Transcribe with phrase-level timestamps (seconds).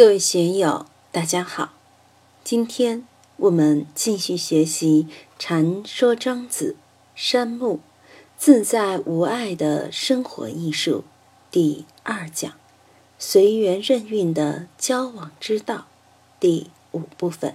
[0.00, 1.74] 各位学友，大家好。
[2.42, 5.06] 今天我们继续学习
[5.38, 6.76] 《禅说庄子》
[7.14, 7.80] 山木
[8.38, 11.04] 自在无碍的生活艺术
[11.50, 12.54] 第二讲
[13.20, 15.86] “随缘任运的交往之道”
[16.40, 17.54] 第五部分。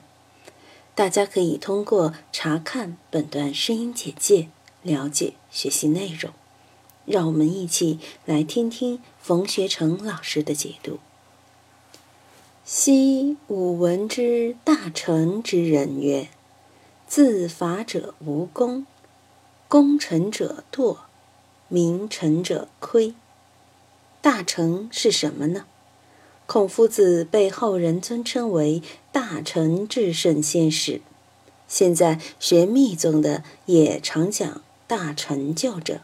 [0.93, 4.49] 大家可以通过查看本段声音简介
[4.83, 6.31] 了解学习内容。
[7.05, 10.99] 让我们一起来听听冯学成老师的解读。
[12.67, 16.29] 昔吾闻之大成之人曰
[17.05, 18.87] ：“自伐者无功，
[19.67, 20.97] 功成者惰，
[21.67, 23.13] 名成者亏。”
[24.19, 25.65] 大成是什么呢？
[26.47, 31.01] 孔夫子被后人尊称为大成至圣先师，
[31.67, 35.99] 现在学密宗的也常讲大成就者。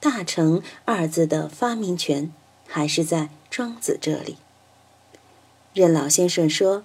[0.00, 2.32] 大成二字的发明权
[2.66, 4.38] 还是在庄子这里。
[5.74, 6.84] 任老先生说：“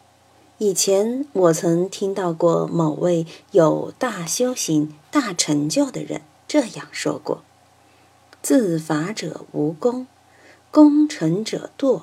[0.58, 7.44] 以前我曾听到过某位有大修行、大成就的人这样说过
[8.42, 10.08] ：‘自伐者无功，
[10.72, 12.02] 功成者惰，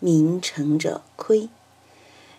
[0.00, 1.48] 名成者亏。’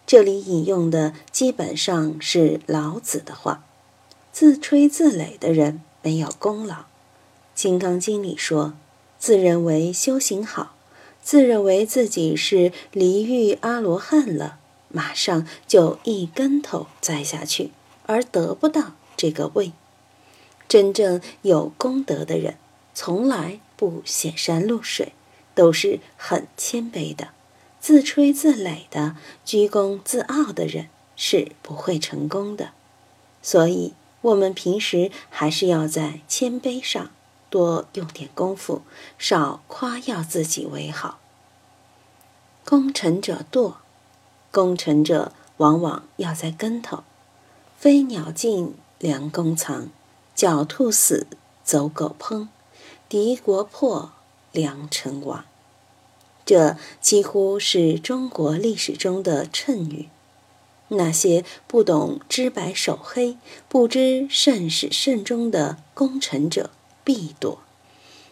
[0.05, 3.63] 这里引用的基本上是老子的话。
[4.31, 6.75] 自吹自擂的人没有功劳，
[7.55, 8.73] 《金刚经》里说
[9.17, 10.75] ：‘自认为修行好。’”
[11.23, 17.71] 自认为自己是离欲阿罗汉了，马上就一跟头栽下去，
[18.05, 19.71] 而得不到这个位。
[20.67, 22.57] 真正有功德的人，
[22.93, 25.13] 从来不显山露水，
[25.55, 27.29] 都是很谦卑的。
[27.79, 32.71] 自吹自擂的、居功自傲的人是不会成功的。
[33.41, 37.11] 所以，我们平时还是要在谦卑上。
[37.53, 38.81] 多用点功夫，
[39.19, 41.19] 少夸耀自己为好。
[42.65, 43.75] 功成者惰，
[44.49, 47.03] 功成者往往要在跟头。
[47.77, 49.89] 飞鸟尽，良弓藏；
[50.35, 51.27] 狡兔死，
[51.63, 52.47] 走狗烹；
[53.07, 54.13] 敌国破，
[54.51, 55.45] 良臣亡。
[56.43, 60.09] 这几乎是中国历史中的谶语。
[60.87, 63.37] 那些不懂知白守黑、
[63.69, 66.71] 不知慎始慎终的功臣者。
[67.03, 67.59] 必多，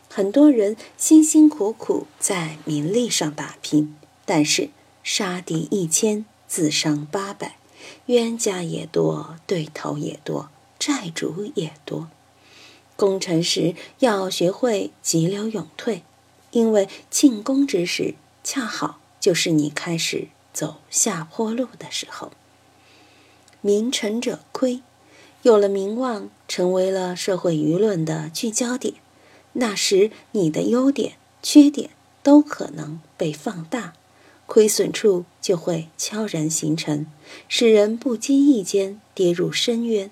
[0.09, 3.95] 很多人辛辛苦苦在名利上打拼，
[4.25, 4.69] 但是
[5.03, 7.57] 杀敌一千，自伤八百，
[8.05, 12.09] 冤家也多，对头也多，债主也多。
[12.95, 16.03] 功成时要学会急流勇退，
[16.51, 22.31] 因为庆功之时，恰好就是你开始走下坡路的时候。
[23.61, 24.81] 名成者亏。
[25.43, 28.93] 有了名望，成为了社会舆论的聚焦点，
[29.53, 31.89] 那时你的优点、缺点
[32.21, 33.93] 都可能被放大，
[34.45, 37.07] 亏损处就会悄然形成，
[37.47, 40.11] 使人不经意间跌入深渊。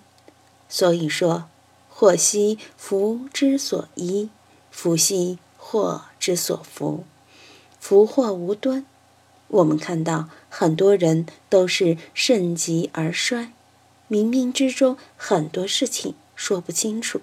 [0.67, 1.46] 所以说，
[1.90, 4.29] 祸兮福之所依，
[4.72, 7.03] 福兮祸之所伏，
[7.79, 8.85] 福祸无端。
[9.50, 13.51] 我们看到很多人都是盛极而衰。
[14.09, 17.22] 冥冥之中很多事情说不清楚，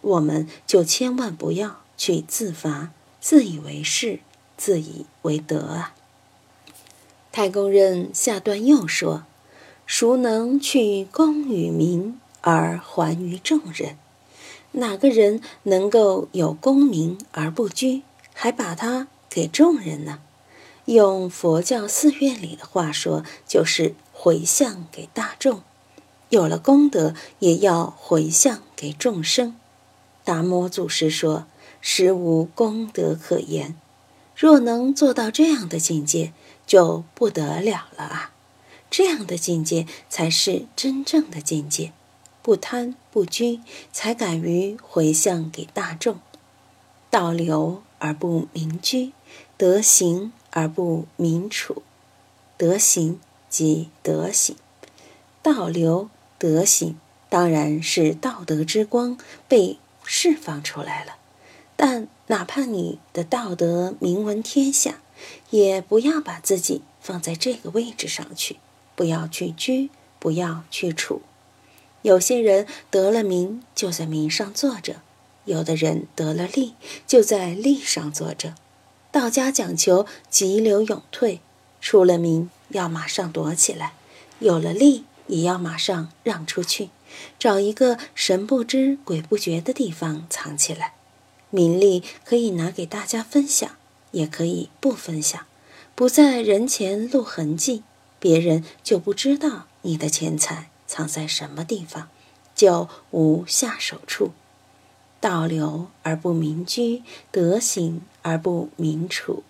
[0.00, 4.18] 我们就千万不要去自罚、自以为是、
[4.56, 5.94] 自以为得啊！
[7.30, 9.24] 太公任下段又说
[9.86, 13.96] ：“孰能去功与名而还于众人？
[14.72, 20.20] 哪个人能够有功名而不居，还把他给众人呢？
[20.86, 25.62] 用佛教寺院里的话说，就是回向给大众。”
[26.28, 29.56] 有了功德，也要回向给众生。
[30.24, 31.46] 达摩祖师说
[31.80, 33.76] ：“实无功德可言。”
[34.36, 36.32] 若能做到这样的境界，
[36.66, 38.32] 就不得了了啊！
[38.90, 41.92] 这样的境界才是真正的境界，
[42.42, 43.60] 不贪不居，
[43.92, 46.18] 才敢于回向给大众。
[47.08, 49.12] 道流而不明居，
[49.56, 51.82] 德行而不明处。
[52.58, 53.18] 德行
[53.48, 54.56] 即德行，
[55.42, 56.10] 道流。
[56.38, 56.98] 德行
[57.28, 59.18] 当然是道德之光
[59.48, 61.16] 被释放出来了，
[61.76, 65.00] 但哪怕你的道德名闻天下，
[65.50, 68.56] 也不要把自己放在这个位置上去，
[68.94, 71.22] 不要去居，不要去处。
[72.02, 74.96] 有些人得了名就在名上坐着，
[75.44, 76.74] 有的人得了利
[77.06, 78.54] 就在利上坐着。
[79.10, 81.40] 道家讲求急流勇退，
[81.80, 83.94] 出了名要马上躲起来，
[84.38, 85.04] 有了利。
[85.28, 86.90] 也要马上让出去，
[87.38, 90.94] 找一个神不知鬼不觉的地方藏起来。
[91.50, 93.76] 名利可以拿给大家分享，
[94.10, 95.46] 也可以不分享。
[95.94, 97.82] 不在人前露痕迹，
[98.18, 102.08] 别人就不知道你的钱财藏在什么地方，
[102.54, 104.32] 就无下手处。
[105.18, 109.42] 道流而不明居，德行而不明处，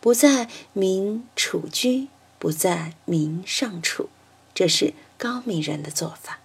[0.00, 2.08] 不在明处居，
[2.38, 4.10] 不在明上处，
[4.52, 4.92] 这是
[5.24, 6.38] 高明人的做法。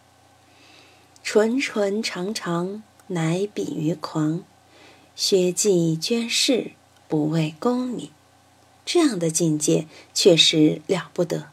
[1.21, 4.45] 纯纯常常，乃比于狂；
[5.17, 6.71] 薛稷捐世，
[7.09, 8.09] 不为功名。
[8.85, 11.49] 这样的境界确实了不得，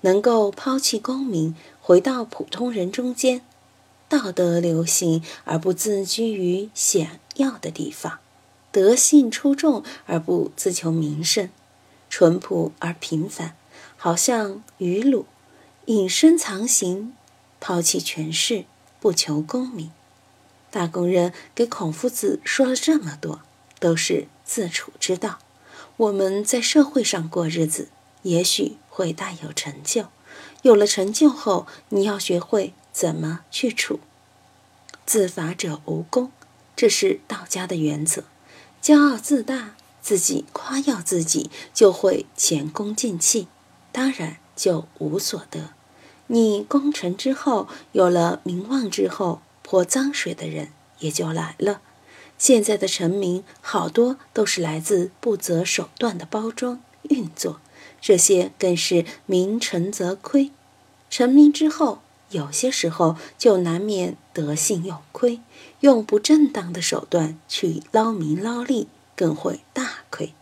[0.00, 3.42] 能够抛弃功名，回到普通人中间，
[4.08, 8.18] 道德流行而不自居于显要的地方，
[8.70, 11.50] 德性出众而不自求名声，
[12.08, 13.54] 淳朴而平凡，
[13.98, 15.26] 好像鱼鲁，
[15.86, 17.14] 隐身藏形，
[17.60, 18.64] 抛弃权势。
[19.00, 19.90] 不求功名，
[20.70, 23.40] 大工人给孔夫子说了这么多，
[23.80, 25.40] 都是自处之道。
[25.96, 27.88] 我们在社会上过日子，
[28.22, 30.06] 也许会大有成就。
[30.62, 33.98] 有了成就后，你要学会怎么去处。
[35.04, 36.30] 自伐者无功，
[36.76, 38.22] 这是道家的原则。
[38.80, 43.48] 骄傲自大，自己夸耀自己，就会前功尽弃，
[43.90, 45.70] 当然就无所得。
[46.28, 50.68] 你功成之后，有了名望之后，泼脏水的人
[51.00, 51.80] 也就来了。
[52.38, 57.60] 现在的成名，好多都是来自不择手段的包装运作，
[58.00, 60.50] 这些更是名成则亏。
[61.10, 62.00] 成名之后，
[62.30, 65.40] 有些时候就难免德性有亏，
[65.80, 70.32] 用不正当的手段去捞名捞利，更会大亏。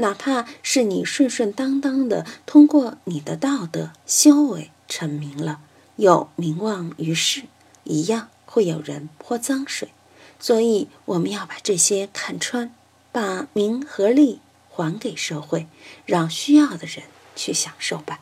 [0.00, 4.70] 哪怕是你顺顺当当的通过你的道德修为。
[4.92, 5.60] 成名了，
[5.94, 7.44] 有名望于世，
[7.84, 9.92] 一样会有人泼脏水，
[10.40, 12.74] 所以我们要把这些看穿，
[13.12, 15.68] 把名和利还给社会，
[16.06, 17.04] 让需要的人
[17.36, 18.18] 去享受吧。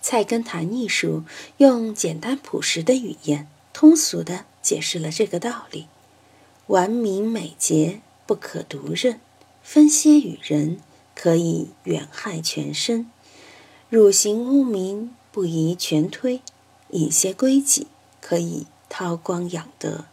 [0.00, 1.24] 菜根谭艺术
[1.56, 5.88] 用简单朴实的语言，通俗的解释了这个道理：
[6.68, 9.18] 完名美节不可独任，
[9.68, 10.78] 分些与人，
[11.16, 13.10] 可以远害全身。
[13.90, 16.40] 汝行污名，不宜全推；
[16.90, 17.88] 引些规矩，
[18.20, 20.04] 可以韬光养德。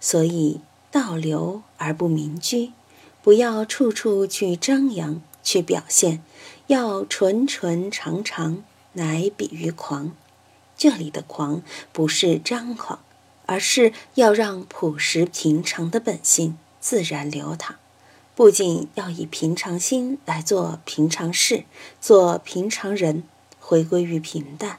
[0.00, 2.72] 所以道流而不明居，
[3.22, 6.22] 不要处处去张扬、去表现，
[6.68, 8.64] 要纯纯常常，
[8.94, 10.16] 乃比于狂。
[10.74, 11.60] 这里的狂
[11.92, 13.00] 不是张狂，
[13.44, 17.76] 而是要让朴实平常的本性自然流淌。
[18.40, 21.64] 不仅要以平常心来做平常事，
[22.00, 23.24] 做平常人，
[23.58, 24.78] 回归于平淡，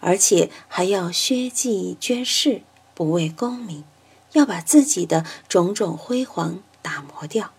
[0.00, 2.62] 而且还要削迹捐世，
[2.94, 3.84] 不为功名，
[4.32, 7.50] 要把自己的种种辉煌打磨掉，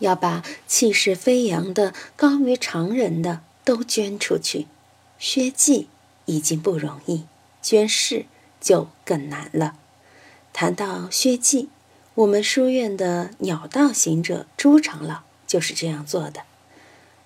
[0.00, 4.66] 要把气势飞扬的、高于常人的都捐出去。
[5.18, 5.88] 削迹
[6.26, 7.24] 已经不容易，
[7.62, 8.26] 捐世
[8.60, 9.78] 就更难了。
[10.52, 11.70] 谈到削迹。
[12.18, 16.42] 我们书院的鸟道行者朱长老就是这样做的。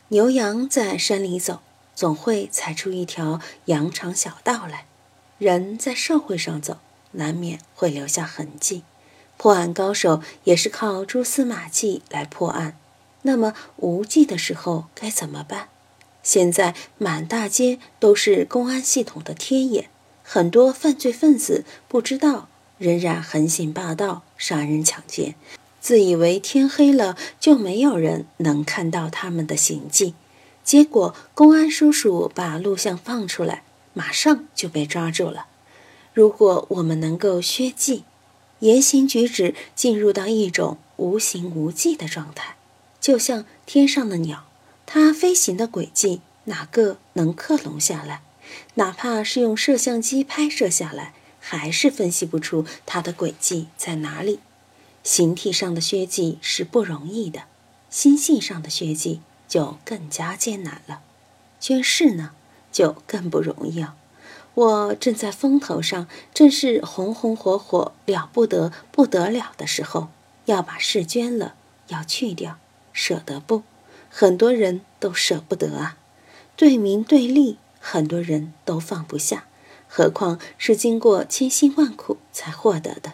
[0.09, 1.63] 牛羊在山里走，
[1.95, 4.85] 总会踩出一条羊肠小道来；
[5.39, 6.77] 人在社会上走，
[7.13, 8.83] 难免会留下痕迹。
[9.39, 12.77] 破案高手也是靠蛛丝马迹来破案。
[13.23, 15.71] 那么无迹的时候该怎么办？
[16.23, 19.89] 现在满大街都是公安系统的天眼，
[20.23, 22.51] 很多犯罪分子不知道。
[22.79, 25.37] 仍然横行霸道、杀人抢劫，
[25.81, 30.15] 自以为天黑了就没有人能看到他们的行迹。
[30.65, 33.63] 结果公安叔叔把录像放出来，
[33.95, 35.47] 马上就被抓住了。
[36.13, 38.03] 如果我们能够削迹，
[38.59, 42.57] 言行举止进入到一种无形无迹的状态，
[43.01, 44.47] 就像天上的鸟，
[44.87, 48.23] 它飞行的轨迹哪个能克隆下来？
[48.75, 51.15] 哪怕是用摄像机拍摄下来。
[51.45, 54.39] 还是分析不出它的轨迹在哪里。
[55.03, 57.43] 形体上的血迹是不容易的，
[57.91, 61.03] 心性上的血迹就更加艰难了。
[61.59, 62.31] 捐世呢，
[62.71, 63.97] 就更不容易啊！
[64.55, 70.09] 我正在风头上，正是红红火火、了不得不得了的时候，
[70.45, 71.55] 要把事捐了，
[71.89, 72.59] 要去掉，
[72.93, 73.63] 舍得不？
[74.09, 75.97] 很多人都舍不得啊。
[76.55, 79.47] 对名对利，很多人都放不下。
[79.95, 83.13] 何况是经过千辛万苦才获得的。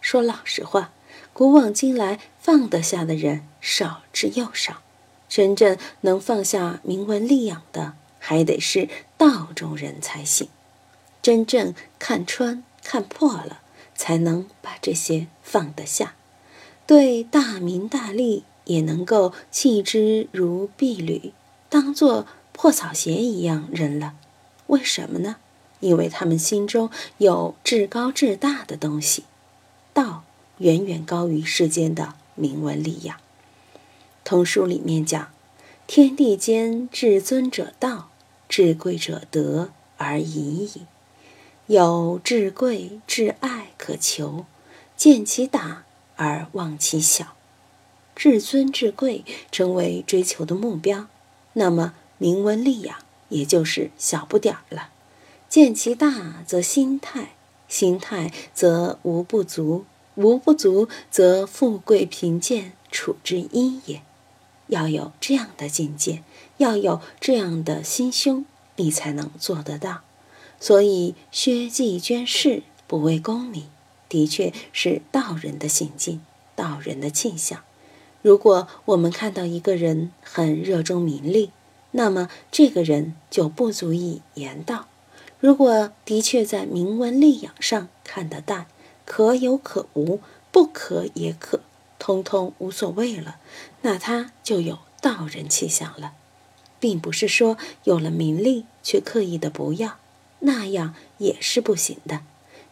[0.00, 0.92] 说老实话，
[1.32, 4.82] 古往今来放得下的人少之又少。
[5.28, 8.88] 真正能放下名闻利养的，还得是
[9.18, 10.46] 道中人才行。
[11.20, 13.60] 真正看穿、看破了，
[13.96, 16.14] 才能把这些放得下。
[16.86, 21.32] 对大名大利也能够弃之如敝履，
[21.68, 24.14] 当做破草鞋一样扔了。
[24.68, 25.38] 为什么呢？
[25.82, 29.24] 因为他们心中有至高至大的东西，
[29.92, 30.22] 道
[30.58, 33.16] 远远高于世间的名闻利养。
[34.22, 35.30] 通书里面讲
[35.88, 38.10] ：“天地间至尊者道，
[38.48, 40.82] 至贵者德而已矣。
[41.66, 44.46] 有至贵至爱可求，
[44.96, 45.82] 见其大
[46.14, 47.34] 而忘其小。
[48.14, 51.08] 至尊至贵成为追求的目标，
[51.54, 52.98] 那么名闻利养
[53.30, 54.90] 也就是小不点儿了。
[55.52, 57.34] 见其大则心态，
[57.68, 64.00] 心态则无不足，无不足则富贵贫贱处之一也。”
[64.68, 66.22] 要有这样的境界，
[66.56, 70.00] 要有这样的心胸，你才能做得到。
[70.58, 73.66] 所以，薛继捐士不为功名，
[74.08, 76.22] 的确是道人的行径，
[76.56, 77.60] 道人的气象。
[78.22, 81.50] 如果我们看到一个人很热衷名利，
[81.90, 84.86] 那么这个人就不足以言道。
[85.42, 88.68] 如果的确在名闻利养上看得淡，
[89.04, 90.20] 可有可无，
[90.52, 91.58] 不可也可。
[91.98, 93.40] 通通无所谓了，
[93.80, 96.12] 那他就有道人气象了，
[96.78, 99.98] 并不是说有了名利却刻意的不要，
[100.38, 102.20] 那样也是不行的。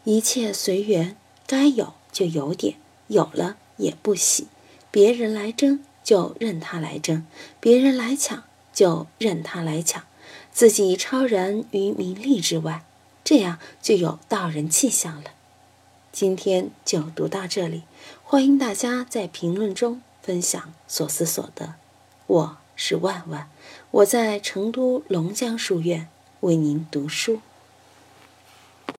[0.05, 1.17] 一切随缘，
[1.49, 2.77] 该有就有点，
[3.09, 4.47] 有了也不喜。
[4.93, 7.27] 别人来争就任他来争，
[7.59, 10.05] 别人来抢就任他来抢，
[10.53, 12.85] 自己超然于名利之外，
[13.25, 15.31] 这样就有道人气象了。
[16.13, 17.83] 今天就读到这里，
[18.25, 21.75] 欢迎大家在评论中分享所思所得。
[22.27, 23.49] 我是万万，
[23.91, 26.09] 我在成都龙江书院
[26.41, 27.41] 为您读书。